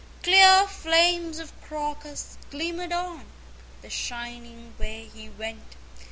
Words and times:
Clear 0.23 0.65
flames 0.67 1.37
of 1.37 1.53
Crocus 1.61 2.35
glimmered 2.49 2.91
on 2.91 3.27
The 3.83 3.89
shining 3.91 4.73
way 4.79 5.11
he 5.13 5.29
went. 5.29 5.75